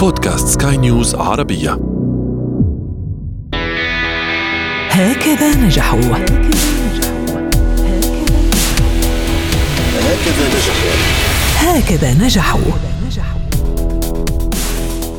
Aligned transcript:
بودكاست 0.00 0.62
سكاي 0.62 0.76
نيوز 0.76 1.14
عربية. 1.14 1.78
هكذا 4.90 5.56
نجحوا. 5.56 6.00
هكذا 11.56 12.14
نجحوا. 12.14 12.89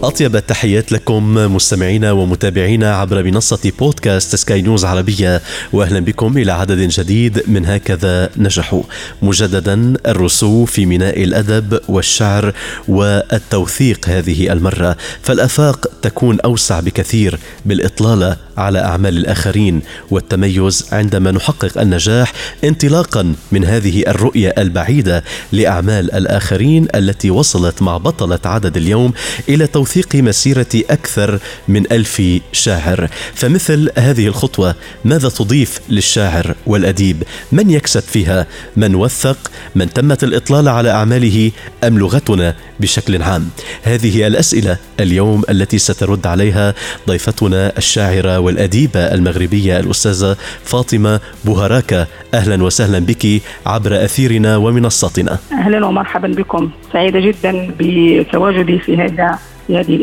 أطيب 0.03 0.35
التحيات 0.35 0.91
لكم 0.91 1.33
مستمعينا 1.33 2.11
ومتابعينا 2.11 2.95
عبر 2.95 3.23
منصة 3.23 3.71
بودكاست 3.79 4.35
سكاي 4.35 4.61
نيوز 4.61 4.85
عربية 4.85 5.41
وأهلا 5.73 5.99
بكم 5.99 6.37
إلى 6.37 6.51
عدد 6.51 6.77
جديد 6.77 7.43
من 7.47 7.65
هكذا 7.65 8.29
نجحوا 8.37 8.83
مجددا 9.21 9.93
الرسو 10.07 10.65
في 10.65 10.85
ميناء 10.85 11.23
الأدب 11.23 11.79
والشعر 11.87 12.53
والتوثيق 12.87 14.09
هذه 14.09 14.51
المرة. 14.53 14.97
فالآفاق 15.21 15.87
تكون 16.01 16.39
أوسع 16.39 16.79
بكثير 16.79 17.39
بالإطلالة 17.65 18.37
على 18.61 18.79
أعمال 18.79 19.17
الآخرين 19.17 19.81
والتميز 20.11 20.85
عندما 20.91 21.31
نحقق 21.31 21.81
النجاح 21.81 22.33
انطلاقا 22.63 23.35
من 23.51 23.65
هذه 23.65 24.03
الرؤية 24.07 24.53
البعيدة 24.57 25.23
لأعمال 25.51 26.11
الآخرين 26.11 26.87
التي 26.95 27.31
وصلت 27.31 27.81
مع 27.81 27.97
بطلة 27.97 28.39
عدد 28.45 28.77
اليوم 28.77 29.13
إلى 29.49 29.67
توثيق 29.67 30.15
مسيرة 30.15 30.67
أكثر 30.75 31.39
من 31.67 31.91
ألف 31.91 32.21
شاعر 32.51 33.09
فمثل 33.33 33.91
هذه 33.97 34.27
الخطوة 34.27 34.75
ماذا 35.05 35.29
تضيف 35.29 35.79
للشاعر 35.89 36.55
والأديب؟ 36.67 37.23
من 37.51 37.69
يكسب 37.69 37.99
فيها؟ 38.01 38.47
من 38.75 38.95
وثق؟ 38.95 39.51
من 39.75 39.93
تمت 39.93 40.23
الإطلالة 40.23 40.71
على 40.71 40.91
أعماله 40.91 41.51
أم 41.83 41.99
لغتنا 41.99 42.55
بشكل 42.79 43.21
عام؟ 43.21 43.49
هذه 43.83 44.27
الأسئلة 44.27 44.77
اليوم 44.99 45.43
التي 45.49 45.77
سترد 45.77 46.27
عليها 46.27 46.73
ضيفتنا 47.07 47.77
الشاعرة 47.77 48.39
والأديبة 48.51 48.99
المغربية 48.99 49.79
الأستاذة 49.79 50.37
فاطمة 50.63 51.19
بوهراكا 51.45 52.07
أهلا 52.33 52.63
وسهلا 52.63 52.99
بك 52.99 53.41
عبر 53.65 54.03
أثيرنا 54.03 54.57
ومنصتنا. 54.57 55.37
أهلا 55.51 55.85
ومرحبا 55.85 56.27
بكم. 56.27 56.69
سعيدة 56.93 57.19
جدا 57.19 57.71
بتواجدي 57.79 58.79
في 58.79 58.97
هذا 58.97 59.39
في 59.67 59.77
هذه 59.77 59.95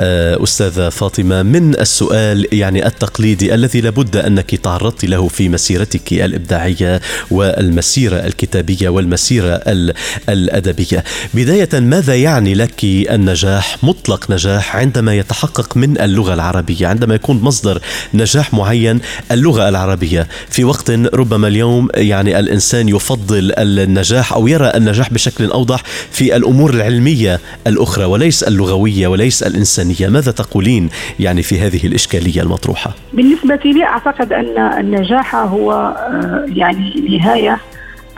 آه، 0.00 0.42
أستاذة 0.44 0.88
فاطمة 0.88 1.42
من 1.42 1.74
السؤال 1.80 2.46
يعني 2.52 2.86
التقليدي 2.86 3.54
الذي 3.54 3.80
لابد 3.80 4.16
أنك 4.16 4.54
تعرضت 4.54 5.04
له 5.04 5.28
في 5.28 5.48
مسيرتك 5.48 6.12
الإبداعية 6.12 7.00
والمسيرة 7.30 8.16
الكتابية 8.16 8.88
والمسيرة 8.88 9.54
ال- 9.66 9.94
الأدبية. 10.28 11.04
بداية 11.34 11.68
ماذا 11.80 12.14
يعني 12.16 12.54
لك 12.54 12.84
النجاح 12.84 13.76
مطلق 13.84 14.30
نجاح 14.30 14.76
عندما 14.76 15.14
يتحقق 15.14 15.76
من 15.76 16.00
اللغة 16.00 16.34
العربية؟ 16.34 16.86
عندما 16.86 17.14
يكون 17.14 17.40
مصدر 17.42 17.80
نجاح 18.14 18.54
معين 18.54 19.00
اللغة 19.32 19.68
العربية. 19.68 20.28
في 20.50 20.64
وقت 20.64 20.90
ربما 20.90 21.48
اليوم 21.48 21.88
يعني 21.94 22.38
الإنسان 22.38 22.88
يفضل 22.88 23.52
النجاح 23.58 24.32
أو 24.32 24.46
يرى 24.46 24.72
النجاح 24.74 25.12
بشكل 25.12 25.50
أوضح 25.50 25.82
في 26.12 26.36
الأمور 26.36 26.70
العلمية 26.74 27.40
الأخرى 27.70 28.04
وليس 28.04 28.42
اللغوية 28.42 29.06
وليس 29.06 29.42
الإنسانية. 29.42 30.08
ماذا 30.08 30.32
تقولين 30.32 30.88
يعني 31.20 31.42
في 31.42 31.60
هذه 31.60 31.86
الإشكالية 31.86 32.42
المطروحة؟ 32.42 32.90
بالنسبة 33.12 33.60
لي 33.64 33.84
أعتقد 33.84 34.32
أن 34.32 34.58
النجاح 34.58 35.34
هو 35.36 35.72
آه، 35.72 36.44
يعني 36.48 37.18
نهاية 37.18 37.58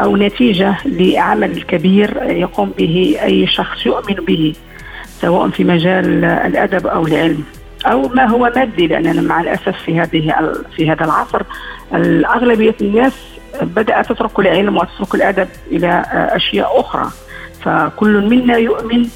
أو 0.00 0.16
نتيجة 0.16 0.76
لعمل 0.84 1.62
كبير 1.62 2.22
يقوم 2.22 2.72
به 2.78 3.16
أي 3.22 3.46
شخص 3.46 3.86
يؤمن 3.86 4.14
به 4.14 4.52
سواء 5.20 5.48
في 5.48 5.64
مجال 5.64 6.24
الأدب 6.24 6.86
أو 6.86 7.06
العلم 7.06 7.44
أو 7.86 8.08
ما 8.08 8.26
هو 8.26 8.52
مادي 8.56 8.86
لأننا 8.86 9.22
مع 9.22 9.40
الأسف 9.40 9.76
في 9.86 10.00
هذه 10.00 10.34
في 10.76 10.90
هذا 10.90 11.04
العصر 11.04 11.42
الأغلبية 11.94 12.74
الناس 12.80 13.12
بدأت 13.62 14.12
تترك 14.12 14.38
العلم 14.38 14.76
وتترك 14.76 15.14
الأدب 15.14 15.48
إلى 15.70 15.88
آه، 15.88 16.36
أشياء 16.36 16.80
أخرى. 16.80 17.10
فكل 17.64 18.28
منا 18.30 18.56
يؤمن 18.56 19.08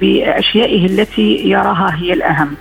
بأشيائه 0.00 0.86
التي 0.86 1.36
يراها 1.48 1.96
هي 2.00 2.12
الأهم. 2.12 2.54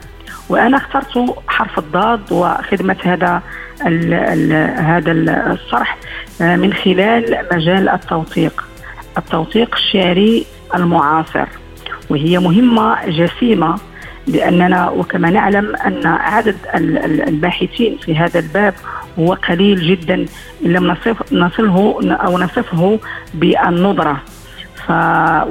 وأنا 0.50 0.78
اخترت 0.78 1.36
حرف 1.48 1.80
الضاد 1.80 2.22
وخدمة 2.32 2.96
هذا 3.04 3.42
ال 3.88 4.14
ال 4.14 4.54
هذا 4.84 5.12
الصرح 5.52 5.98
آه، 6.42 6.56
من 6.56 6.74
خلال 6.74 7.38
مجال 7.54 7.90
التوثيق. 7.90 8.64
التوثيق 9.18 9.76
الشعري 9.76 10.46
المعاصر. 10.76 11.46
وهي 12.10 12.40
مهمة 12.40 13.06
جسيمة 13.10 13.76
لأننا 14.28 14.90
وكما 14.90 15.30
نعلم 15.30 15.76
أن 15.76 16.06
عدد 16.08 16.56
ال- 16.76 16.98
ال- 16.98 17.28
الباحثين 17.30 17.98
في 18.06 18.16
هذا 18.18 18.40
الباب 18.40 18.74
هو 19.20 19.34
قليل 19.34 19.88
جدا 19.88 20.14
إن 20.66 20.74
لم 20.74 20.88
نصف 20.88 21.34
نصله 21.34 22.00
أو 22.26 22.38
نصفه 22.40 23.00
بالندره 23.34 24.22
ف... 24.88 24.92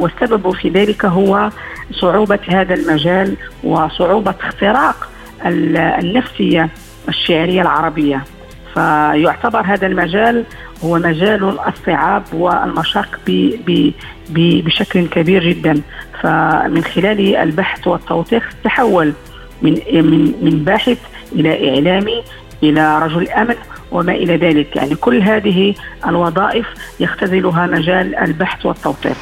والسبب 0.03 0.51
في 0.55 0.69
ذلك 0.69 1.05
هو 1.05 1.51
صعوبة 1.93 2.39
هذا 2.49 2.75
المجال 2.75 3.37
وصعوبة 3.65 4.35
اختراق 4.41 5.09
ال- 5.47 5.77
النفسية 5.77 6.69
الشعرية 7.09 7.63
العربية. 7.63 8.25
فيعتبر 8.75 9.61
هذا 9.61 9.87
المجال 9.87 10.45
هو 10.85 10.99
مجال 10.99 11.59
الصعاب 11.69 12.23
والمشاق 12.33 13.19
ب... 13.27 13.51
ب... 13.67 13.93
ب... 14.31 14.65
بشكل 14.65 15.07
كبير 15.07 15.45
جدا. 15.51 15.81
فمن 16.23 16.85
خلال 16.85 17.37
البحث 17.37 17.87
والتوثيق 17.87 18.43
تحول 18.65 19.13
من 19.63 19.73
من 19.93 20.35
من 20.43 20.65
باحث 20.65 20.99
إلى 21.33 21.71
إعلامي 21.75 22.23
إلى 22.63 22.99
رجل 22.99 23.29
أمن 23.29 23.55
وما 23.95 24.13
إلى 24.13 24.37
ذلك. 24.37 24.77
يعني 24.77 24.95
كل 24.95 25.23
هذه 25.23 25.75
الوظائف 26.07 26.67
يختزلها 27.01 27.67
مجال 27.67 28.15
البحث 28.15 28.67
والتوثيق. 28.67 29.17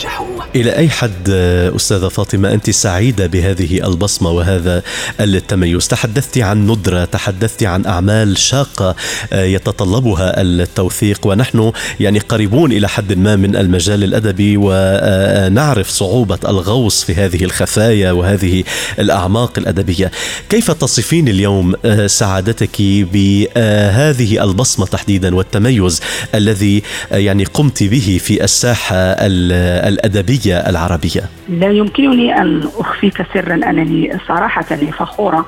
نجحوا 0.00 0.26
إلى 0.56 0.76
أي 0.76 0.88
حد 0.88 1.28
آه، 1.30 1.76
أستاذة 1.76 2.08
فاطمة 2.08 2.52
أنت 2.52 2.70
سعيدة 2.70 3.26
بهذه 3.26 3.86
البصمة 3.86 4.30
وهذا 4.30 4.82
التميز؟ 5.20 5.88
تحدثت 5.88 6.38
عن 6.38 6.66
ندرة 6.70 7.04
تحدثت 7.04 7.62
عن 7.62 7.86
أعمال 7.86 8.38
شاقة 8.38 8.96
آه، 9.32 9.44
يتطلبها 9.44 10.40
التوثيق 10.42 11.26
ونحن 11.26 11.72
يعني 12.00 12.18
قريبون 12.18 12.72
إلى 12.72 12.88
حد 12.88 13.12
ما 13.12 13.36
من 13.36 13.56
المجال 13.56 14.04
الأدبي 14.04 14.56
ونعرف 14.56 15.88
صعوبة 15.88 16.38
الغوص 16.48 17.04
في 17.04 17.14
هذه 17.14 17.44
الخفايا 17.44 18.12
وهذه 18.12 18.64
الأعماق 18.98 19.52
الأدبية. 19.58 20.10
كيف 20.48 20.70
تصفين 20.70 21.28
اليوم 21.28 21.74
آه، 21.84 22.06
سعادتك 22.06 22.82
بهذه 22.82 24.44
البصمة 24.44 24.86
تحديدا 24.86 25.34
والتميز 25.34 26.00
الذي 26.34 26.82
آه، 27.12 27.16
يعني 27.16 27.44
قمت 27.44 27.82
به 27.82 28.20
في 28.24 28.44
الساحة 28.44 28.96
ال- 28.96 29.89
الأدبية 29.90 30.56
العربية. 30.70 31.22
لا 31.48 31.70
يمكنني 31.70 32.40
أن 32.40 32.68
أخفيك 32.78 33.26
سرا 33.34 33.54
أنني 33.54 34.18
صراحة 34.28 34.62
فخورة 34.98 35.46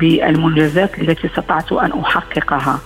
بالمنجزات 0.00 0.98
التي 0.98 1.26
استطعت 1.26 1.72
أن 1.72 1.92
أحققها. 2.00 2.78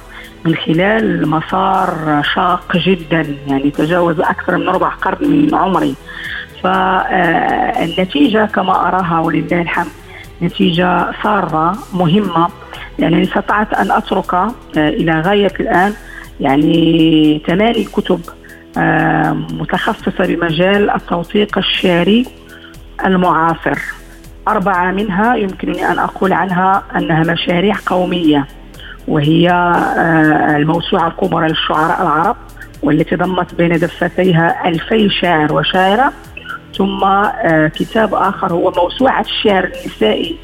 من 0.45 0.55
خلال 0.55 1.29
مسار 1.29 2.23
شاق 2.35 2.77
جدا 2.77 3.37
يعني 3.47 3.71
تجاوز 3.71 4.21
أكثر 4.21 4.57
من 4.57 4.69
ربع 4.69 4.89
قرن 4.89 5.31
من 5.31 5.55
عمري. 5.55 5.95
فالنتيجة 6.63 8.47
كما 8.55 8.89
أراها 8.89 9.21
ولله 9.21 9.61
الحمد 9.61 9.93
نتيجة 10.43 11.13
سارة 11.23 11.79
مهمة. 11.95 12.49
يعني 12.99 13.23
استطعت 13.23 13.75
أن 13.75 13.91
أترك 13.91 14.35
آه، 14.35 14.53
إلى 14.77 15.21
غاية 15.21 15.53
الآن 15.61 15.93
يعني 16.41 17.43
ثماني 17.47 17.85
كتب 17.85 18.21
آه، 18.79 19.33
متخصصة 19.33 20.27
بمجال 20.27 20.91
التوثيق 20.91 21.59
الشعري 21.59 22.27
المعاصر. 23.07 23.79
أربعة 24.49 24.91
منها 24.91 25.35
يمكنني 25.35 25.87
أن 25.93 25.99
أقول 25.99 26.33
عنها 26.33 26.83
أنها 26.97 27.33
مشاريع 27.33 27.75
قومية 27.87 28.47
وهي 29.09 29.51
آه، 29.51 30.57
الموسوعة 30.57 31.09
الكبرى 31.09 31.49
للشعراء 31.49 32.03
العرب 32.03 32.37
والتي 32.83 33.17
ضمت 33.17 33.55
بين 33.55 33.79
دفتيها 33.79 34.69
ألفي 34.69 35.11
شاعر 35.11 35.53
وشاعرة. 35.53 36.13
ثم 36.79 37.05
آه، 37.05 37.69
كتاب 37.69 38.15
آخر 38.15 38.53
هو 38.53 38.73
موسوعة 38.77 39.21
الشعر 39.21 39.65
النسائي 39.65 40.37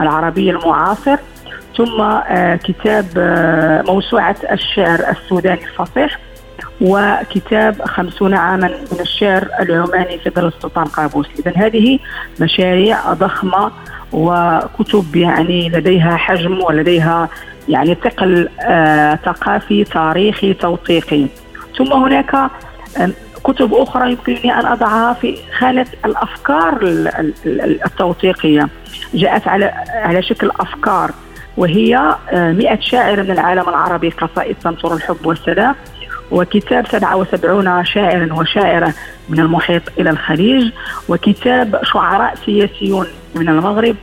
العربي 0.00 0.50
المعاصر. 0.50 1.16
ثم 1.76 2.04
كتاب 2.56 3.06
موسوعة 3.88 4.36
الشعر 4.52 4.98
السوداني 5.10 5.64
الفصيح. 5.64 6.18
وكتاب 6.80 7.82
خمسون 7.82 8.34
عاما 8.34 8.68
من 8.68 9.00
الشعر 9.00 9.48
العماني 9.60 10.18
في 10.18 10.30
ظل 10.30 10.46
السلطان 10.46 10.84
قابوس. 10.84 11.26
إذا 11.38 11.52
هذه 11.56 11.98
مشاريع 12.40 13.12
ضخمة 13.12 13.72
وكتب 14.12 15.16
يعني 15.16 15.68
لديها 15.68 16.16
حجم 16.16 16.60
ولديها 16.62 17.28
يعني 17.68 17.94
ثقل 17.94 18.48
آه 18.60 19.14
ثقافي 19.14 19.84
تاريخي 19.84 20.54
توثيقي. 20.54 21.26
ثم 21.78 21.92
هناك 21.92 22.50
كتب 23.44 23.74
أخرى 23.74 24.10
يمكنني 24.10 24.60
أن 24.60 24.66
أضعها 24.66 25.12
في 25.12 25.38
خانة 25.58 25.86
الأفكار 26.04 26.78
التوثيقية. 27.86 28.68
جاءت 29.14 29.48
على 29.48 29.72
على 29.94 30.22
شكل 30.22 30.50
أفكار 30.60 31.10
وهي 31.56 32.16
100 32.32 32.80
شاعر 32.80 33.22
من 33.22 33.30
العالم 33.30 33.68
العربي 33.68 34.10
قصائد 34.10 34.56
تنصر 34.56 34.94
الحب 34.94 35.26
والسلام 35.26 35.74
وكتاب 36.30 36.86
77 36.86 37.84
شاعرا 37.84 38.32
وشاعرة 38.32 38.94
من 39.28 39.40
المحيط 39.40 39.82
إلى 39.98 40.10
الخليج 40.10 40.72
وكتاب 41.08 41.80
شعراء 41.82 42.34
سياسيون 42.46 43.06
من 43.34 43.48
المغرب 43.48 43.96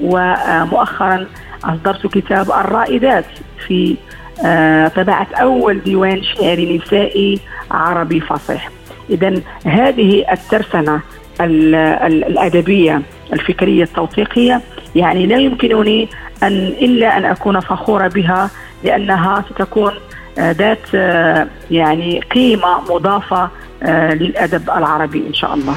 ومؤخرا 0.00 1.26
أصدرت 1.64 2.06
كتاب 2.06 2.50
الرائدات 2.50 3.24
في 3.66 3.96
آه، 4.44 4.88
طباعة 4.88 5.26
أول 5.34 5.82
ديوان 5.82 6.22
شعري 6.22 6.78
نسائي 6.78 7.40
عربي 7.70 8.20
فصيح. 8.20 8.70
إذا 9.10 9.34
هذه 9.66 10.24
الترسمة 10.32 11.00
الأدبية 11.40 13.02
الفكرية 13.32 13.82
التوثيقية 13.82 14.60
يعني 14.94 15.26
لا 15.26 15.36
يمكنني 15.36 16.08
أن 16.42 16.52
إلا 16.66 17.16
أن 17.16 17.24
أكون 17.24 17.60
فخورة 17.60 18.08
بها 18.08 18.50
لأنها 18.84 19.44
ستكون 19.50 19.92
ذات 20.38 20.94
آه، 20.94 21.46
يعني 21.70 22.20
قيمة 22.20 22.80
مضافة 22.94 23.50
للأدب 24.12 24.70
العربي 24.70 25.24
إن 25.28 25.34
شاء 25.34 25.54
الله. 25.54 25.74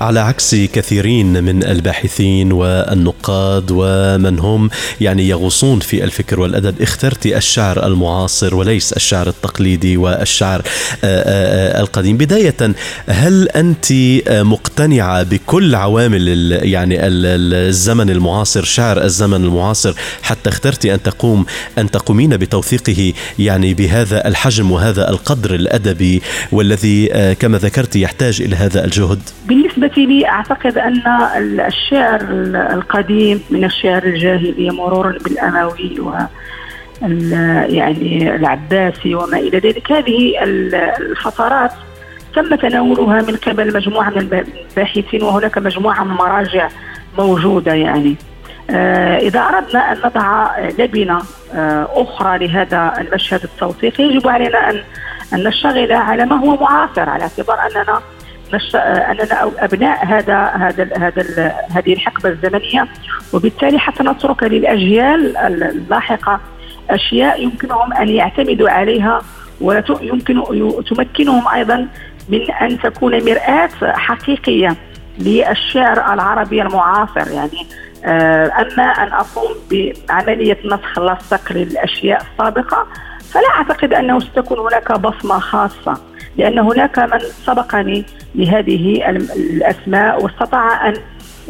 على 0.00 0.20
عكس 0.20 0.54
كثيرين 0.54 1.44
من 1.44 1.64
الباحثين 1.64 2.52
والنقاد 2.52 3.66
ومن 3.70 4.38
هم 4.38 4.70
يعني 5.00 5.28
يغوصون 5.28 5.80
في 5.80 6.04
الفكر 6.04 6.40
والأدب 6.40 6.82
اخترت 6.82 7.26
الشعر 7.26 7.86
المعاصر 7.86 8.54
وليس 8.54 8.92
الشعر 8.92 9.28
التقليدي 9.28 9.96
والشعر 9.96 10.60
آه، 10.60 10.64
آه، 11.04 11.80
القديم. 11.80 12.16
بداية 12.16 12.74
هل 13.08 13.48
أنت 13.48 13.92
مقتنعة 14.30 15.22
بكل 15.22 15.74
عوامل 15.74 16.58
يعني 16.62 16.96
الزمن 17.00 18.10
المعاصر 18.10 18.64
شعر 18.64 19.02
الزمن 19.02 19.44
المعاصر 19.44 19.94
حتى 20.22 20.50
اخترت 20.50 20.86
أن 20.86 21.02
تقوم 21.02 21.46
أن 21.78 21.90
تقومين 21.90 22.36
بتوثيقه 22.36 23.12
يعني 23.38 23.74
بهذا 23.74 24.28
الحجم 24.28 24.70
وهذا 24.70 25.10
القدر 25.10 25.54
الأدبي 25.54 26.22
والذي 26.52 27.08
آه، 27.12 27.32
كما 27.32 27.58
ذكرت 27.58 27.96
يحتاج 27.96 28.42
إلى 28.42 28.56
هذا 28.56 28.84
الجهد؟ 28.84 29.20
بالنسبة 29.48 29.90
لي 29.96 30.28
أعتقد 30.28 30.78
أن 30.78 31.02
الشعر 31.66 32.20
القديم 32.72 33.42
من 33.50 33.64
الشعر 33.64 34.02
الجاهلي 34.02 34.70
مرورا 34.70 35.12
بالأموي 35.12 36.00
و 36.00 36.12
يعني 37.68 38.34
العباسي 38.34 39.14
وما 39.14 39.38
إلى 39.38 39.58
ذلك. 39.58 39.92
هذه 39.92 40.42
الفترات 40.42 41.72
تم 42.34 42.54
تناولها 42.54 43.22
من 43.22 43.36
قبل 43.36 43.76
مجموعة 43.76 44.10
من 44.10 44.44
الباحثين 44.68 45.22
وهناك 45.22 45.58
مجموعة 45.58 46.04
من 46.04 46.10
المراجع 46.10 46.68
موجودة 47.18 47.74
يعني. 47.74 48.16
آه 48.70 49.18
إذا 49.18 49.40
أردنا 49.40 49.92
أن 49.92 49.98
نضع 50.04 50.58
لبنة 50.78 51.18
آه 51.54 51.88
أخرى 51.90 52.46
لهذا 52.46 52.92
المشهد 52.98 53.40
التوثيقي 53.44 54.04
يجب 54.04 54.28
علينا 54.28 54.70
أن 54.70 54.82
أن 55.32 55.44
نشتغل 55.44 55.92
على 55.92 56.24
ما 56.26 56.36
هو 56.36 56.56
معاصر 56.56 57.08
على 57.08 57.22
اعتبار 57.22 57.58
أننا 57.66 58.00
أننا 58.74 59.50
أبناء 59.58 60.06
هذا 60.06 60.44
هذا 60.46 60.88
هذا 60.98 61.54
هذه 61.70 61.92
الحقبة 61.92 62.28
الزمنية. 62.28 62.88
وبالتالي 63.32 63.78
حتى 63.78 64.02
نترك 64.02 64.42
للأجيال 64.42 65.36
اللاحقة 65.36 66.40
أشياء 66.90 67.42
يمكنهم 67.42 67.92
أن 67.92 68.08
يعتمدوا 68.08 68.70
عليها 68.70 69.22
ويمكن 69.60 70.42
تمكنهم 70.90 71.48
أيضا 71.48 71.88
من 72.28 72.50
أن 72.50 72.78
تكون 72.78 73.24
مرآة 73.24 73.70
حقيقية 73.82 74.76
للشعر 75.18 76.14
العربي 76.14 76.62
المعاصر. 76.62 77.30
يعني 77.30 77.66
آه، 78.04 78.46
أما 78.46 78.82
أن 78.82 79.12
أقوم 79.12 79.52
بعملية 79.70 80.58
نسخ 80.64 80.98
لصق 80.98 81.52
للأشياء 81.52 82.22
السابقة 82.32 82.86
فلا 83.30 83.48
أعتقد 83.56 83.94
أنه 83.94 84.20
ستكون 84.20 84.58
هناك 84.58 84.92
بصمة 84.92 85.38
خاصة. 85.38 86.00
لأن 86.38 86.58
هناك 86.58 86.98
من 86.98 87.18
سبقني 87.46 88.04
لهذه 88.34 89.10
الأسماء 89.10 90.24
واستطاع 90.24 90.88
أن 90.88 90.94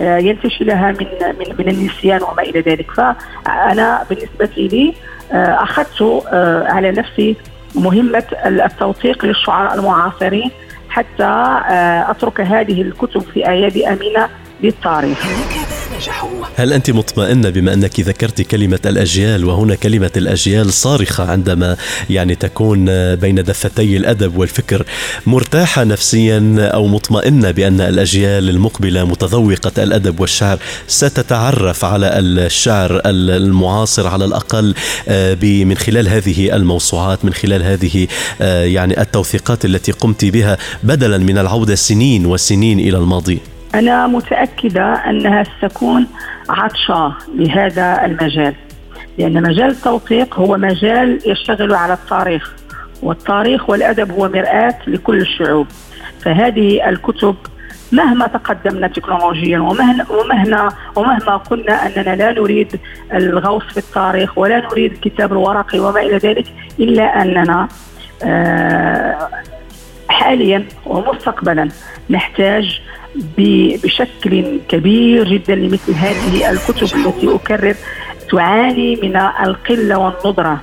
آه، 0.00 0.18
ينتشلها 0.18 0.92
من 0.92 1.06
من 1.38 1.54
من 1.58 1.68
النسيان 1.68 2.22
وما 2.22 2.42
إلى 2.42 2.60
ذلك. 2.60 2.90
فأنا 2.90 4.04
بالنسبة 4.10 4.50
لي 4.56 4.94
آه، 5.32 5.62
أخذت 5.62 6.02
آه، 6.02 6.64
على 6.68 6.90
نفسي 6.90 7.36
مهمة 7.74 8.24
التوثيق 8.46 9.24
للشعراء 9.24 9.74
المعاصرين 9.74 10.50
حتى 10.88 11.60
أترك 12.08 12.40
هذه 12.40 12.82
الكتب 12.82 13.20
في 13.20 13.48
أيادي 13.48 13.88
أمينة 13.88 14.28
للتاريخ. 14.62 15.18
هل 16.56 16.72
أنت 16.72 16.90
مطمئنة 16.90 17.50
بما 17.50 17.72
أنك 17.74 18.00
ذكرت 18.00 18.42
كلمة 18.42 18.80
الأجيال 18.86 19.44
وهنا 19.44 19.74
كلمة 19.74 20.10
الأجيال 20.16 20.72
صارخة 20.72 21.30
عندما 21.30 21.76
يعني 22.10 22.34
تكون 22.34 22.84
بين 23.14 23.34
دفتي 23.34 23.96
الأدب 23.96 24.36
والفكر 24.36 24.84
مرتاحة 25.26 25.84
نفسيا 25.84 26.54
أو 26.58 26.86
مطمئنة 26.86 27.50
بأن 27.50 27.80
الأجيال 27.80 28.48
المقبلة 28.48 29.04
متذوقة 29.04 29.82
الأدب 29.82 30.20
والشعر 30.20 30.58
ستتعرف 30.86 31.84
على 31.84 32.18
الشعر 32.18 33.00
المعاصر 33.06 34.06
على 34.06 34.24
الأقل 34.24 34.74
آه، 35.08 35.38
من 35.42 35.76
خلال 35.76 36.08
هذه 36.08 36.56
الموسوعات 36.56 37.24
من 37.24 37.34
خلال 37.34 37.62
هذه 37.62 38.06
آه، 38.40 38.64
يعني 38.64 39.00
التوثيقات 39.00 39.64
التي 39.64 39.92
قمت 39.92 40.24
بها 40.24 40.58
بدلا 40.82 41.18
من 41.18 41.38
العودة 41.38 41.74
سنين 41.74 42.26
وسنين 42.26 42.78
إلى 42.78 42.98
الماضي. 42.98 43.57
أنا 43.78 44.06
متأكدة 44.06 44.92
أنها 44.94 45.44
ستكون 45.44 46.06
عطشة 46.48 47.14
لهذا 47.34 48.04
المجال. 48.04 48.54
لأن 49.18 49.42
مجال 49.42 49.70
التوثيق 49.70 50.34
هو 50.34 50.56
مجال 50.56 51.18
يشتغل 51.26 51.74
على 51.74 51.92
التاريخ 51.92 52.54
والتاريخ 53.02 53.70
والأدب 53.70 54.12
هو 54.12 54.28
مرآة 54.28 54.74
لكل 54.86 55.20
الشعوب. 55.20 55.66
فهذه 56.20 56.88
الكتب 56.88 57.36
مهما 57.92 58.26
تقدمنا 58.26 58.88
تكنولوجيا 58.88 59.58
ومهما 59.58 60.68
ومهما 60.96 61.36
قلنا 61.36 61.86
أننا 61.86 62.16
لا 62.16 62.32
نريد 62.32 62.80
الغوص 63.14 63.62
في 63.62 63.76
التاريخ 63.76 64.38
ولا 64.38 64.58
نريد 64.58 64.92
الكتاب 64.92 65.32
الورقي 65.32 65.78
وما 65.78 66.00
إلى 66.00 66.16
ذلك 66.16 66.46
إلا 66.80 67.22
أننا 67.22 67.68
آه، 68.22 69.28
حاليا 70.18 70.64
ومستقبلا 70.86 71.68
نحتاج 72.10 72.80
بشكل 73.38 74.58
كبير 74.68 75.28
جدا 75.28 75.54
لمثل 75.54 75.92
هذه 75.92 76.50
الكتب 76.50 76.96
التي 76.98 77.34
أكرر 77.34 77.74
تعاني 78.30 78.96
من 78.96 79.16
القلة 79.16 79.98
والندره 79.98 80.60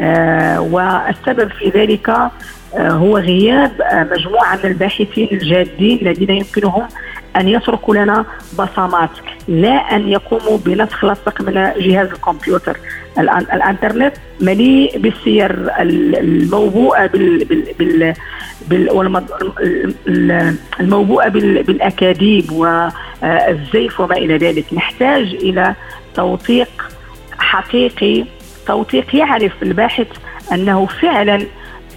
آه 0.00 0.60
والسبب 0.60 1.50
في 1.50 1.68
ذلك 1.74 2.08
آه 2.08 2.30
هو 2.90 3.18
غياب 3.18 3.72
مجموعة 4.12 4.56
من 4.56 4.70
الباحثين 4.70 5.28
الجادين 5.32 5.98
الذين 6.02 6.30
يمكنهم 6.30 6.82
أن 7.38 7.48
يتركوا 7.48 7.94
لنا 7.94 8.24
بصمات 8.58 9.10
لا 9.48 9.96
أن 9.96 10.08
يقوموا 10.08 10.58
بنسخ 10.58 11.04
لصق 11.04 11.40
من 11.40 11.54
جهاز 11.78 12.08
الكمبيوتر. 12.08 12.76
الإنترنت 13.18 14.12
مليء 14.40 14.98
بالسير 14.98 15.70
الموبوءة 15.80 17.06
بال, 17.06 17.44
بال, 17.78 18.14
بال 18.68 18.92
الموبوءة 20.80 21.28
بالأكاذيب 21.28 22.52
والزيف 22.52 24.00
وما 24.00 24.16
إلى 24.16 24.36
ذلك. 24.36 24.74
نحتاج 24.74 25.34
إلى 25.34 25.74
توثيق 26.14 26.68
حقيقي 27.38 28.24
توثيق 28.66 29.16
يعرف 29.16 29.62
الباحث 29.62 30.06
أنه 30.52 30.86
فعلا 30.86 31.46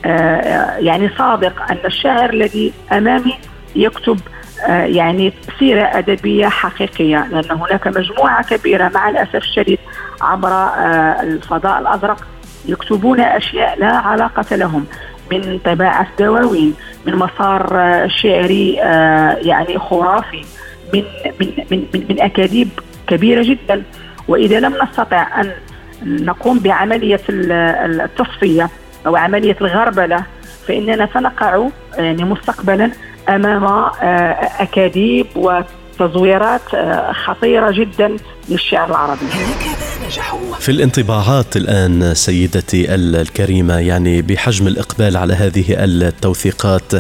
آه، 0.06 0.78
يعني 0.78 1.10
صادق 1.18 1.72
أن 1.72 1.78
الشاعر 1.86 2.30
الذي 2.30 2.74
أمامي 2.92 3.34
يكتب 3.76 4.20
يعني 4.70 5.34
سيرة 5.60 5.82
أدبية 5.84 6.48
حقيقية 6.48 7.28
لأن 7.32 7.58
هناك 7.58 7.88
مجموعة 7.88 8.44
كبيرة 8.44 8.92
مع 8.94 9.10
الأسف 9.10 9.36
الشديد 9.36 9.80
عبر 10.22 10.50
آه، 10.50 11.22
الفضاء 11.22 11.80
الأزرق 11.80 12.28
يكتبون 12.66 13.20
أشياء 13.20 13.80
لا 13.80 13.88
علاقة 13.88 14.56
لهم 14.56 14.86
من 15.32 15.60
طباعة 15.66 16.08
دواوين 16.20 16.74
من 17.06 17.16
مسار 17.16 17.70
آه، 17.74 18.08
شعري 18.08 18.82
آه، 18.82 19.38
يعني 19.42 19.80
خرافي 19.80 20.46
من 20.94 21.04
من 21.40 21.48
من 21.72 21.86
من, 21.94 22.04
من 22.10 22.22
أكاذيب 22.22 22.70
كبيرة 23.08 23.44
جدا. 23.44 23.84
وإذا 24.28 24.60
لم 24.60 24.74
نستطع 24.84 25.42
أن 25.42 25.52
نقوم 26.04 26.60
بعملية 26.60 27.22
التصفية 27.30 28.70
أو 29.08 29.16
عملية 29.16 29.56
الغربلة 29.62 30.24
فإننا 30.68 31.10
سنقع 31.14 31.68
يعني 31.98 32.24
مستقبلا 32.24 32.92
أمام 33.30 33.66
آه، 33.66 33.92
أكاذيب 34.60 35.28
وتزويرات 35.36 36.62
خطيرة 37.26 37.72
جدا 37.72 38.18
للشعر 38.50 38.90
العربي. 38.90 39.26
في 40.60 40.70
الانطباعات 40.70 41.58
الآن 41.58 42.14
سيدتي 42.14 42.96
الكريمة 42.96 43.80
يعني 43.80 44.22
بحجم 44.22 44.68
الإقبال 44.68 45.18
على 45.18 45.34
هذه 45.34 45.66
التوثيقات 45.70 46.94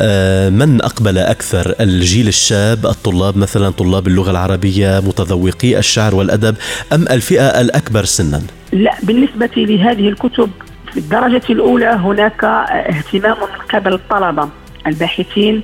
آه، 0.00 0.48
من 0.48 0.82
أقبل 0.82 1.18
أكثر؟ 1.18 1.74
الجيل 1.80 2.28
الشاب 2.28 2.86
الطلاب 2.86 3.36
مثلا 3.36 3.70
طلاب 3.70 4.06
اللغة 4.06 4.30
العربية 4.30 5.00
متذوقي 5.00 5.78
الشعر 5.78 6.14
والأدب 6.14 6.56
أم 6.92 7.08
الفئة 7.08 7.60
الأكبر 7.60 8.04
سنا؟ 8.04 8.42
لا 8.72 8.94
بالنسبة 9.02 9.50
لهذه 9.56 10.08
الكتب 10.08 10.50
في 10.92 10.96
الدرجة 10.96 11.42
الأولى 11.50 11.86
هناك 11.86 12.44
اهتمام 12.44 13.36
من 13.40 13.78
قبل 13.78 13.92
الطلبة 13.92 14.48
الباحثين 14.86 15.62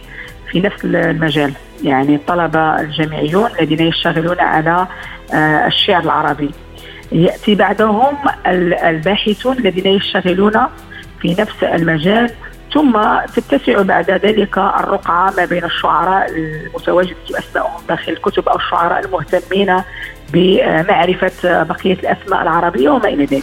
في 0.51 0.61
نفس 0.61 0.85
المجال. 0.85 1.53
يعني 1.83 2.15
الطلبة 2.15 2.81
الجامعيون 2.81 3.51
الذين 3.61 3.87
يشتغلون 3.87 4.41
على 4.41 4.87
آه، 5.35 5.67
الشعر 5.67 6.03
العربي. 6.03 6.51
يأتي 7.13 7.55
بعدهم 7.55 8.17
الباحثون 8.85 9.59
الذين 9.59 9.87
يشتغلون 9.87 10.53
في 11.21 11.37
نفس 11.39 11.65
المجال. 11.65 12.31
ثم 12.75 13.01
تتسع 13.37 13.83
بعد 13.83 14.11
ذلك 14.11 14.59
الرقعة 14.59 15.33
ما 15.37 15.45
بين 15.45 15.65
الشعراء 15.65 16.31
المتواجد 16.31 17.17
أسمائهم 17.31 17.81
داخل 17.89 18.13
الكتب 18.13 18.49
أو 18.49 18.57
الشعراء 18.57 19.05
المهتمين 19.05 19.83
بمعرفة 20.33 21.63
بقية 21.63 21.93
الأسماء 21.95 22.43
العربية 22.43 22.91
وما 22.91 23.09
إلى 23.09 23.25
ذلك. 23.25 23.43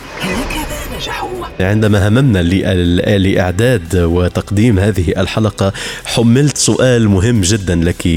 عندما 1.59 2.07
هممنا 2.07 2.39
لإعداد 3.17 3.95
وتقديم 3.95 4.79
هذه 4.79 5.13
الحلقة 5.17 5.73
حملت 6.05 6.57
سؤال 6.57 7.09
مهم 7.09 7.41
جدا 7.41 7.75
لك 7.75 8.07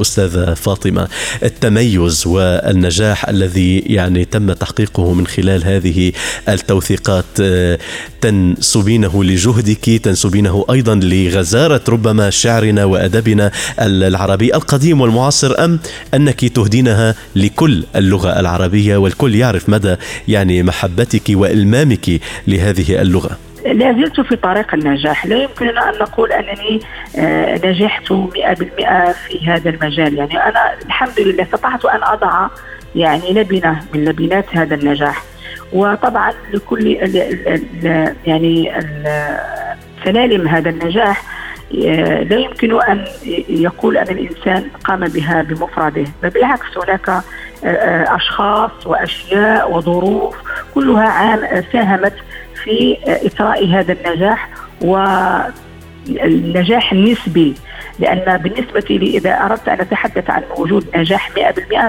أستاذة 0.00 0.54
فاطمة. 0.54 1.08
التميز 1.42 2.26
والنجاح 2.26 3.28
الذي 3.28 3.78
يعني 3.78 4.24
تم 4.24 4.52
تحقيقه 4.52 5.14
من 5.14 5.26
خلال 5.26 5.64
هذه 5.64 6.12
التوثيقات 6.48 7.24
تنسبينه 8.20 9.24
لجهدك 9.24 10.00
تنسبينه 10.02 10.64
أيضا 10.70 10.94
لغزارة 10.94 11.80
ربما 11.88 12.30
شعرنا 12.30 12.84
وأدبنا 12.84 13.50
العربي 13.80 14.54
القديم 14.54 15.00
والمعاصر 15.00 15.64
أم 15.64 15.80
أنك 16.14 16.44
تهدينها 16.44 17.14
لكل 17.36 17.84
اللغة 17.96 18.40
العربية 18.40 18.96
والكل 18.96 19.34
يعرف 19.34 19.68
مدى 19.68 19.96
يعني 20.28 20.62
محبتك 20.62 21.22
وإلمامك 21.30 22.13
لهذه 22.46 23.02
اللغة؟ 23.02 23.38
لا 23.64 23.92
زلت 23.92 24.20
في 24.20 24.36
طريق 24.36 24.74
النجاح. 24.74 25.26
لا 25.26 25.36
يمكننا 25.36 25.90
أن 25.90 25.98
نقول 25.98 26.32
أنني 26.32 26.80
آه، 27.16 27.60
نجحت 27.64 28.12
100% 28.12 29.12
في 29.12 29.46
هذا 29.46 29.70
المجال. 29.70 30.18
يعني 30.18 30.36
أنا 30.36 30.74
الحمد 30.86 31.20
لله 31.20 31.42
استطعت 31.42 31.84
أن 31.84 32.02
أضع 32.02 32.48
يعني 32.94 33.32
لبنة 33.32 33.80
من 33.94 34.04
لبنات 34.04 34.56
هذا 34.56 34.74
النجاح. 34.74 35.22
وطبعا 35.72 36.32
لكل 36.52 36.86
يعني 38.26 38.72
سلالم 40.04 40.48
هذا 40.48 40.70
النجاح 40.70 41.22
آه، 41.84 42.22
لا 42.22 42.36
يمكن 42.36 42.82
أن 42.82 43.04
يقول 43.48 43.96
أن 43.96 44.08
الإنسان 44.08 44.68
قام 44.84 45.00
بها 45.00 45.42
بمفرده. 45.42 46.04
بل 46.22 46.30
بالعكس 46.30 46.78
هناك 46.84 47.22
أشخاص 47.64 48.70
وأشياء 48.86 49.72
وظروف 49.72 50.36
كلها 50.74 51.08
عام 51.08 51.62
ساهمت 51.72 52.14
في 52.64 52.98
إثراء 53.06 53.66
هذا 53.66 53.92
النجاح 53.92 54.48
والنجاح 54.82 56.92
النسبي. 56.92 57.54
لأن 57.98 58.36
بالنسبة 58.36 58.84
لي 58.90 59.18
إذا 59.18 59.44
أردت 59.44 59.68
أن 59.68 59.80
أتحدث 59.80 60.30
عن 60.30 60.42
وجود 60.56 60.86
نجاح 60.96 61.30
100% 61.30 61.32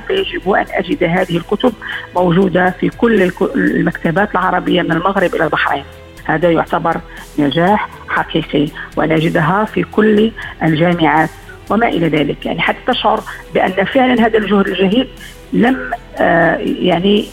فيجب 0.08 0.50
أن 0.50 0.66
أجد 0.72 1.04
هذه 1.04 1.38
الكتب 1.38 1.74
موجودة 2.16 2.70
في 2.70 2.90
كل 2.90 3.32
المكتبات 3.56 4.32
العربية 4.32 4.82
من 4.82 4.92
المغرب 4.92 5.36
إلى 5.36 5.44
البحرين. 5.44 5.84
هذا 6.26 6.52
يعتبر 6.52 6.98
نجاح 7.40 7.90
حقيقي 8.08 8.68
ونجدها 8.98 9.66
في 9.66 9.84
كل 9.84 10.32
الجامعات 10.64 11.30
وما 11.70 11.88
إلى 11.88 12.08
ذلك. 12.08 12.46
يعني 12.46 12.62
حتى 12.62 12.78
تشعر 12.88 13.20
بأن 13.54 13.86
فعلا 13.86 14.26
هذا 14.26 14.38
الجهد 14.38 14.68
الجهيد 14.68 15.08
لم 15.56 15.92
آه 16.18 16.56
يعني 16.58 17.26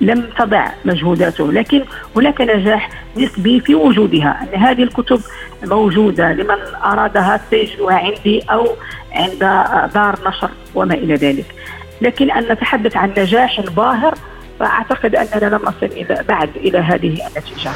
لم 0.00 0.24
تضع 0.38 0.66
مجهوداته 0.84 1.52
لكن 1.52 1.82
هناك 2.16 2.40
نجاح 2.40 2.90
نسبي 3.16 3.60
في 3.60 3.74
وجودها 3.74 4.42
أن 4.42 4.60
هذه 4.60 4.82
الكتب 4.82 5.20
موجودة 5.64 6.32
لمن 6.32 6.58
أرادها 6.84 7.40
تجدها 7.50 7.94
عندي 7.94 8.42
أو 8.50 8.68
عند 9.12 9.38
دار 9.94 10.18
نشر 10.26 10.50
وما 10.74 10.94
إلى 10.94 11.14
ذلك. 11.14 11.46
لكن 12.00 12.30
أن 12.30 12.42
نتحدث 12.52 12.96
عن 12.96 13.12
نجاح 13.18 13.60
باهر 13.60 14.14
فاعتقد 14.60 15.14
أننا 15.14 15.54
لم 15.54 15.60
نصل 15.62 15.86
إلى 15.86 16.24
بعد 16.28 16.48
إلى 16.56 16.78
هذه 16.78 17.18
النتيجة. 17.26 17.70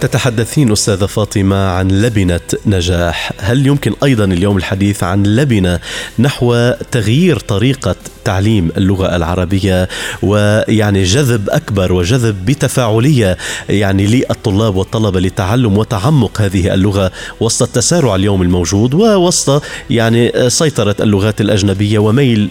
تتحدثين 0.00 0.72
أستاذة 0.72 1.06
فاطمة 1.06 1.68
عن 1.68 1.88
لبنة 1.88 2.40
نجاح، 2.66 3.32
هل 3.40 3.66
يمكن 3.66 3.92
أيضا 4.04 4.24
اليوم 4.24 4.56
الحديث 4.56 5.04
عن 5.04 5.22
لبنة 5.22 5.80
نحو 6.18 6.72
تغيير 6.90 7.38
طريقة 7.38 7.96
تعليم 8.24 8.70
اللغة 8.76 9.16
العربية 9.16 9.88
ويعني 10.22 11.02
جذب 11.02 11.50
أكبر 11.50 11.92
وجذب 11.92 12.46
بتفاعلية 12.46 13.36
يعني 13.68 14.06
للطلاب 14.06 14.76
والطلبة 14.76 15.20
لتعلم 15.20 15.78
وتعمق 15.78 16.40
هذه 16.40 16.74
اللغة 16.74 17.12
وسط 17.40 17.62
التسارع 17.62 18.14
اليوم 18.14 18.42
الموجود 18.42 18.94
ووسط 18.94 19.62
يعني 19.90 20.50
سيطرة 20.50 20.96
اللغات 21.00 21.40
الأجنبية 21.40 21.98
وميل 21.98 22.50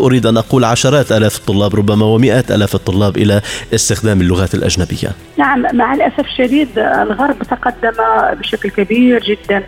أريد 0.00 0.26
أن 0.26 0.36
أقول 0.36 0.64
عشرات 0.64 1.12
آلاف 1.12 1.38
الطلاب 1.38 1.74
ربما 1.74 2.04
ومئات 2.04 2.50
آلاف 2.50 2.74
الطلاب 2.74 3.16
إلى 3.16 3.40
استخدام 3.74 4.20
اللغات 4.20 4.54
الأجنبية. 4.54 5.08
نعم 5.38 5.76
مع 5.76 5.94
الأسف 5.94 6.20
الشديد 6.20 6.68
الغرب 6.78 7.42
تقدم 7.42 7.92
بشكل 8.40 8.70
كبير 8.70 9.22
جدا 9.22 9.62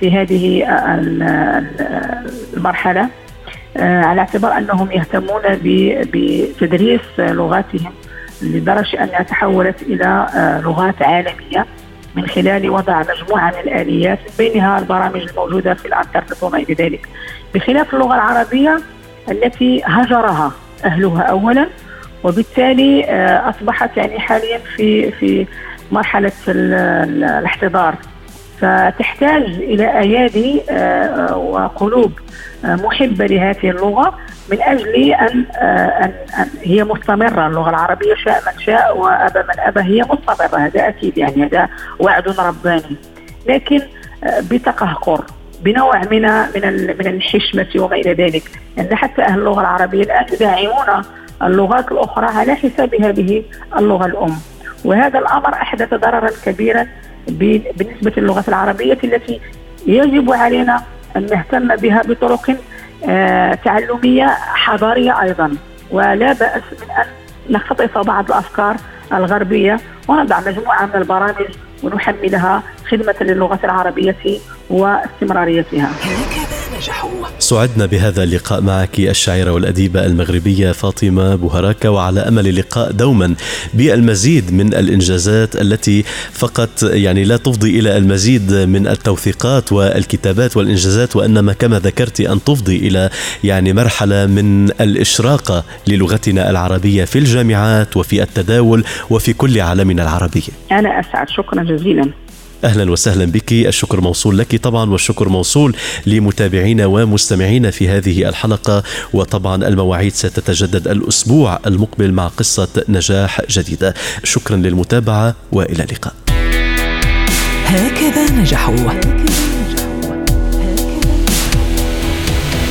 في 0.00 0.10
هذه 0.10 0.64
المرحلة 2.56 3.08
آه، 3.76 4.02
على 4.02 4.20
اعتبار 4.20 4.58
أنهم 4.58 4.92
يهتمون 4.92 5.42
بتدريس 6.12 7.00
لغاتهم 7.18 7.92
لدرجة 8.42 9.04
أنها 9.04 9.22
تحولت 9.22 9.82
إلى 9.82 10.28
آه، 10.34 10.60
لغات 10.60 11.02
عالمية 11.02 11.66
من 12.14 12.26
خلال 12.26 12.70
وضع 12.70 13.02
مجموعة 13.02 13.50
من 13.50 13.58
الآليات 13.72 14.18
بينها 14.38 14.78
البرامج 14.78 15.20
الموجودة 15.20 15.74
في 15.74 15.86
الإنترنت 15.86 16.42
وما 16.42 16.58
إلى 16.58 16.74
ذلك. 16.74 17.08
بخلاف 17.54 17.94
اللغة 17.94 18.14
العربية 18.14 18.80
التي 19.30 19.82
هجرها 19.84 20.52
أهلها 20.84 21.22
اولا 21.22 21.66
وبالتالي 22.24 23.04
آه، 23.04 23.50
أصبحت 23.50 23.96
يعني 23.96 24.20
حاليا 24.20 24.58
في 24.58 25.10
في 25.10 25.46
مرحلة 25.92 26.32
الاحتضار. 26.48 27.94
فتحتاج 28.60 29.42
إلى 29.42 29.98
أيادي 29.98 30.62
آه، 30.70 31.36
وقلوب 31.36 32.12
آه، 32.64 32.74
محبة 32.74 33.26
لهذه 33.26 33.70
اللغة 33.70 34.18
من 34.50 34.62
أجل 34.62 34.94
أن 35.14 35.44
أن, 35.62 36.12
هي 36.62 36.84
مستمرة. 36.84 37.46
اللغة 37.46 37.70
العربية 37.70 38.14
شاء 38.14 38.42
من 38.46 38.62
شاء 38.62 38.98
وأبى 38.98 39.38
من 39.38 39.60
أبى 39.60 39.80
هي 39.80 40.02
مستمرة. 40.02 40.58
هذا 40.58 40.88
أكيد 40.88 41.18
يعني 41.18 41.44
هذا 41.44 41.68
وعد 41.98 42.28
رباني. 42.28 42.96
لكن 43.46 43.80
بتقهقر. 44.50 45.24
بنوع 45.66 46.00
من 46.10 46.22
من 46.54 46.64
من 46.98 47.06
الحشمة 47.06 47.88
إلى 47.92 48.12
ذلك. 48.12 48.42
ان 48.78 48.96
حتى 48.96 49.22
أهل 49.22 49.38
اللغة 49.38 49.60
العربية 49.60 50.02
الآن 50.02 50.26
يدعمون 50.32 51.04
اللغات 51.42 51.92
الأخرى 51.92 52.26
على 52.26 52.54
حساب 52.54 52.94
هذه 52.94 53.42
اللغة 53.78 54.06
الأم. 54.06 54.36
وهذا 54.84 55.18
الأمر 55.18 55.52
أحدث 55.54 55.94
ضررا 55.94 56.30
كبيرا 56.44 56.86
بالنسبة 57.78 58.12
للغة 58.16 58.44
العربية 58.48 58.98
التي 59.04 59.40
يجب 59.86 60.32
علينا 60.32 60.82
أن 61.16 61.26
نهتم 61.26 61.76
بها 61.76 62.02
بطرق 62.02 62.56
آه، 63.08 63.54
تعلمية 63.54 64.26
حضارية 64.54 65.22
أيضا. 65.22 65.56
ولا 65.90 66.32
بأس 66.32 66.62
من 66.72 66.90
أن 66.90 67.06
نختطف 67.50 67.98
بعض 67.98 68.24
الأفكار 68.30 68.76
الغربية 69.12 69.80
ونضع 70.08 70.40
مجموعة 70.40 70.86
من 70.86 70.94
البرامج 70.94 71.46
ونحملها 71.82 72.62
خدمة 72.88 73.14
للغة 73.20 73.60
العربية 73.64 74.38
واستمراريتها. 74.70 75.90
سعدنا 77.38 77.86
بهذا 77.86 78.22
اللقاء 78.22 78.60
معك 78.60 78.98
الشاعرة 79.00 79.50
والأديبة 79.50 80.06
المغربية 80.06 80.72
فاطمة 80.72 81.34
بوهراكة 81.34 81.90
وعلى 81.90 82.20
أمل 82.20 82.48
اللقاء 82.48 82.92
دوما 82.92 83.34
بالمزيد 83.74 84.52
من 84.52 84.74
الإنجازات 84.74 85.56
التي 85.56 86.04
فقط 86.32 86.82
يعني 86.82 87.24
لا 87.24 87.36
تفضي 87.36 87.78
إلى 87.78 87.96
المزيد 87.96 88.52
من 88.52 88.86
التوثيقات 88.86 89.72
والكتابات 89.72 90.56
والإنجازات 90.56 91.16
وإنما 91.16 91.52
كما 91.52 91.78
ذكرت 91.78 92.20
أن 92.20 92.44
تفضي 92.44 92.76
إلى 92.76 93.10
يعني 93.44 93.72
مرحلة 93.72 94.26
من 94.26 94.70
الإشراقة 94.70 95.64
للغتنا 95.86 96.50
العربية 96.50 97.04
في 97.04 97.18
الجامعات 97.18 97.96
وفي 97.96 98.22
التداول 98.22 98.84
وفي 99.10 99.32
كل 99.32 99.60
عالمنا 99.60 100.02
العربي. 100.02 100.44
أنا 100.72 101.00
أسعد. 101.00 101.28
شكرا 101.28 101.62
جزيلا. 101.62 102.25
أهلا 102.64 102.90
وسهلا 102.90 103.24
بك. 103.24 103.52
الشكر 103.52 104.00
موصول 104.00 104.38
لك 104.38 104.56
طبعا 104.56 104.90
والشكر 104.90 105.28
موصول 105.28 105.76
لمتابعينا 106.06 106.86
ومستمعينا 106.86 107.70
في 107.70 107.88
هذه 107.88 108.28
الحلقة. 108.28 108.82
وطبعا 109.12 109.68
المواعيد 109.68 110.14
ستتجدد 110.14 110.88
الأسبوع 110.88 111.58
المقبل 111.66 112.12
مع 112.12 112.28
قصة 112.28 112.68
نجاح 112.88 113.40
جديدة. 113.50 113.94
شكرا 114.24 114.56
للمتابعة 114.56 115.34
وإلى 115.52 115.84
اللقاء. 115.84 116.14
هكذا 117.64 118.30
نجحوا. 118.30 118.74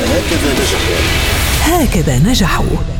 هكذا 0.04 0.52
نجحوا. 0.52 0.96
هكذا 1.62 2.18
نجحوا. 2.18 2.95